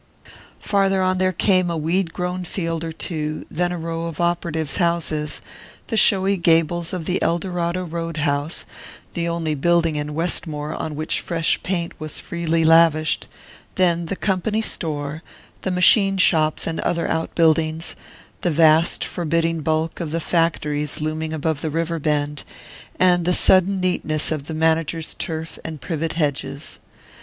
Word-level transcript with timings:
Farther 0.57 1.03
on 1.03 1.19
there 1.19 1.31
came 1.31 1.69
a 1.69 1.77
weed 1.77 2.11
grown 2.11 2.43
field 2.43 2.83
or 2.83 2.91
two, 2.91 3.45
then 3.51 3.71
a 3.71 3.77
row 3.77 4.07
of 4.07 4.19
operatives' 4.19 4.77
houses, 4.77 5.41
the 5.89 5.95
showy 5.95 6.37
gables 6.37 6.91
of 6.91 7.05
the 7.05 7.21
"Eldorado" 7.21 7.83
road 7.83 8.17
house 8.17 8.65
the 9.13 9.27
only 9.27 9.53
building 9.53 9.97
in 9.97 10.15
Westmore 10.15 10.73
on 10.73 10.95
which 10.95 11.19
fresh 11.21 11.61
paint 11.61 11.93
was 11.99 12.19
freely 12.19 12.63
lavished 12.65 13.27
then 13.75 14.07
the 14.07 14.15
company 14.15 14.59
"store," 14.59 15.21
the 15.61 15.69
machine 15.69 16.17
shops 16.17 16.65
and 16.65 16.79
other 16.79 17.07
out 17.07 17.35
buildings, 17.35 17.95
the 18.41 18.49
vast 18.49 19.03
forbidding 19.05 19.61
bulk 19.61 19.99
of 19.99 20.09
the 20.09 20.19
factories 20.19 20.99
looming 20.99 21.31
above 21.31 21.61
the 21.61 21.69
river 21.69 21.99
bend, 21.99 22.43
and 22.99 23.23
the 23.23 23.33
sudden 23.35 23.79
neatness 23.79 24.31
of 24.31 24.45
the 24.47 24.55
manager's 24.55 25.13
turf 25.13 25.59
and 25.63 25.79
privet 25.79 26.13
hedges. 26.13 26.79